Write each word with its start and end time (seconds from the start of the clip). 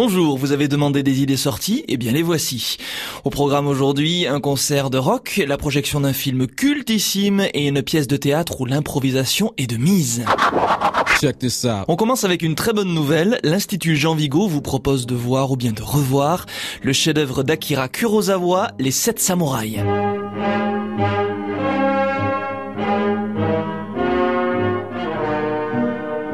Bonjour, 0.00 0.38
vous 0.38 0.52
avez 0.52 0.68
demandé 0.68 1.02
des 1.02 1.22
idées 1.22 1.36
sorties 1.36 1.84
Eh 1.88 1.96
bien 1.96 2.12
les 2.12 2.22
voici. 2.22 2.76
Au 3.24 3.30
programme 3.30 3.66
aujourd'hui, 3.66 4.28
un 4.28 4.38
concert 4.38 4.90
de 4.90 4.96
rock, 4.96 5.42
la 5.44 5.56
projection 5.56 6.02
d'un 6.02 6.12
film 6.12 6.46
cultissime 6.46 7.48
et 7.52 7.66
une 7.66 7.82
pièce 7.82 8.06
de 8.06 8.16
théâtre 8.16 8.60
où 8.60 8.64
l'improvisation 8.64 9.52
est 9.58 9.66
de 9.66 9.76
mise. 9.76 10.24
Check 11.20 11.40
this 11.40 11.64
out. 11.64 11.84
On 11.88 11.96
commence 11.96 12.22
avec 12.22 12.42
une 12.42 12.54
très 12.54 12.72
bonne 12.72 12.94
nouvelle. 12.94 13.40
L'Institut 13.42 13.96
Jean 13.96 14.14
Vigo 14.14 14.46
vous 14.46 14.62
propose 14.62 15.04
de 15.04 15.16
voir 15.16 15.50
ou 15.50 15.56
bien 15.56 15.72
de 15.72 15.82
revoir 15.82 16.46
le 16.80 16.92
chef-d'œuvre 16.92 17.42
d'Akira 17.42 17.88
Kurosawa, 17.88 18.70
Les 18.78 18.92
Sept 18.92 19.18
Samouraïs. 19.18 19.80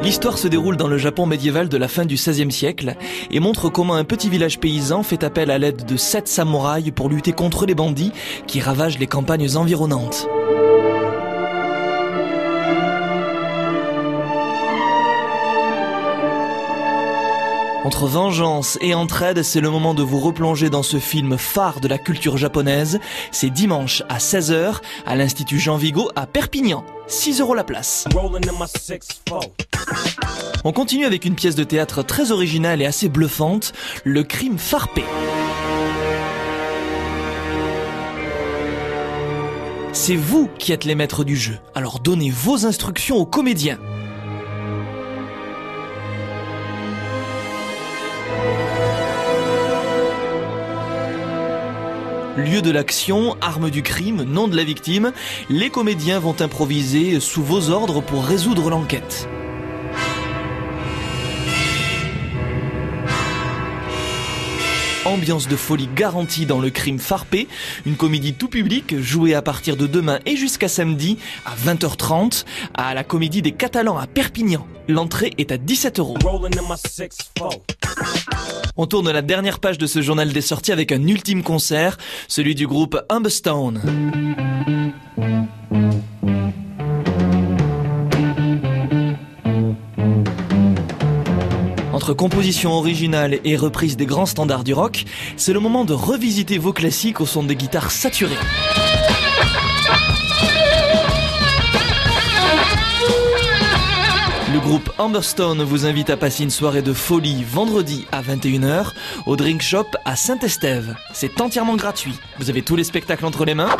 L'histoire 0.04 0.36
se 0.36 0.48
déroule 0.48 0.76
dans 0.76 0.86
le 0.86 0.98
Japon 0.98 1.24
médiéval 1.24 1.70
de 1.70 1.78
la 1.78 1.88
fin 1.88 2.04
du 2.04 2.16
XVIe 2.16 2.52
siècle 2.52 2.94
et 3.30 3.40
montre 3.40 3.70
comment 3.70 3.94
un 3.94 4.04
petit 4.04 4.28
village 4.28 4.60
paysan 4.60 5.02
fait 5.02 5.24
appel 5.24 5.50
à 5.50 5.56
l'aide 5.56 5.86
de 5.86 5.96
sept 5.96 6.28
samouraïs 6.28 6.92
pour 6.94 7.08
lutter 7.08 7.32
contre 7.32 7.64
les 7.64 7.74
bandits 7.74 8.12
qui 8.46 8.60
ravagent 8.60 8.98
les 8.98 9.06
campagnes 9.06 9.56
environnantes. 9.56 10.28
Entre 17.84 18.06
vengeance 18.06 18.78
et 18.82 18.94
entraide, 18.94 19.42
c'est 19.42 19.62
le 19.62 19.70
moment 19.70 19.94
de 19.94 20.02
vous 20.02 20.20
replonger 20.20 20.68
dans 20.68 20.82
ce 20.82 20.98
film 20.98 21.38
phare 21.38 21.80
de 21.80 21.88
la 21.88 21.96
culture 21.96 22.36
japonaise. 22.36 23.00
C'est 23.30 23.50
dimanche 23.50 24.02
à 24.10 24.18
16h 24.18 24.80
à 25.06 25.16
l'Institut 25.16 25.58
Jean 25.58 25.78
Vigo 25.78 26.10
à 26.14 26.26
Perpignan. 26.26 26.84
6 27.06 27.40
euros 27.40 27.54
la 27.54 27.64
place. 27.64 28.06
On 30.64 30.72
continue 30.72 31.04
avec 31.04 31.24
une 31.24 31.34
pièce 31.34 31.54
de 31.54 31.64
théâtre 31.64 32.02
très 32.02 32.30
originale 32.30 32.80
et 32.80 32.86
assez 32.86 33.08
bluffante, 33.08 33.72
Le 34.04 34.22
crime 34.22 34.58
farpé. 34.58 35.04
C'est 39.92 40.16
vous 40.16 40.48
qui 40.58 40.72
êtes 40.72 40.84
les 40.84 40.94
maîtres 40.94 41.24
du 41.24 41.36
jeu, 41.36 41.58
alors 41.74 42.00
donnez 42.00 42.30
vos 42.30 42.66
instructions 42.66 43.16
aux 43.16 43.26
comédiens. 43.26 43.78
Lieu 52.36 52.62
de 52.62 52.70
l'action, 52.72 53.36
arme 53.40 53.70
du 53.70 53.82
crime, 53.82 54.24
nom 54.24 54.48
de 54.48 54.56
la 54.56 54.64
victime, 54.64 55.12
les 55.48 55.70
comédiens 55.70 56.18
vont 56.18 56.34
improviser 56.40 57.20
sous 57.20 57.44
vos 57.44 57.70
ordres 57.70 58.02
pour 58.02 58.24
résoudre 58.24 58.70
l'enquête. 58.70 59.28
Ambiance 65.04 65.48
de 65.48 65.56
folie 65.56 65.88
garantie 65.94 66.46
dans 66.46 66.60
le 66.60 66.70
crime 66.70 66.98
farpé, 66.98 67.46
une 67.84 67.94
comédie 67.94 68.32
tout 68.32 68.48
public 68.48 68.98
jouée 69.00 69.34
à 69.34 69.42
partir 69.42 69.76
de 69.76 69.86
demain 69.86 70.18
et 70.24 70.34
jusqu'à 70.34 70.68
samedi 70.68 71.18
à 71.44 71.54
20h30 71.56 72.44
à 72.72 72.94
la 72.94 73.04
comédie 73.04 73.42
des 73.42 73.52
Catalans 73.52 73.98
à 73.98 74.06
Perpignan. 74.06 74.66
L'entrée 74.88 75.32
est 75.36 75.52
à 75.52 75.58
17 75.58 75.98
euros. 75.98 76.16
On 78.76 78.86
tourne 78.86 79.10
la 79.10 79.22
dernière 79.22 79.58
page 79.58 79.76
de 79.76 79.86
ce 79.86 80.00
journal 80.00 80.32
des 80.32 80.40
sorties 80.40 80.72
avec 80.72 80.90
un 80.90 81.06
ultime 81.06 81.42
concert, 81.42 81.98
celui 82.26 82.54
du 82.54 82.66
groupe 82.66 82.98
Humberstone. 83.10 83.82
Entre 92.04 92.12
composition 92.12 92.72
originale 92.72 93.38
et 93.44 93.56
reprise 93.56 93.96
des 93.96 94.04
grands 94.04 94.26
standards 94.26 94.62
du 94.62 94.74
rock, 94.74 95.06
c'est 95.38 95.54
le 95.54 95.60
moment 95.60 95.86
de 95.86 95.94
revisiter 95.94 96.58
vos 96.58 96.74
classiques 96.74 97.22
au 97.22 97.24
son 97.24 97.42
des 97.42 97.56
guitares 97.56 97.90
saturées. 97.90 98.36
Le 104.52 104.60
groupe 104.60 104.90
Amberstone 104.98 105.62
vous 105.62 105.86
invite 105.86 106.10
à 106.10 106.18
passer 106.18 106.42
une 106.44 106.50
soirée 106.50 106.82
de 106.82 106.92
folie 106.92 107.42
vendredi 107.42 108.06
à 108.12 108.20
21h 108.20 108.88
au 109.24 109.36
Drink 109.36 109.62
Shop 109.62 109.86
à 110.04 110.14
Saint-Estève. 110.14 110.94
C'est 111.14 111.40
entièrement 111.40 111.76
gratuit. 111.76 112.20
Vous 112.38 112.50
avez 112.50 112.60
tous 112.60 112.76
les 112.76 112.84
spectacles 112.84 113.24
entre 113.24 113.46
les 113.46 113.54
mains? 113.54 113.74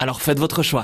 Alors 0.00 0.22
faites 0.22 0.40
votre 0.40 0.64
choix. 0.64 0.76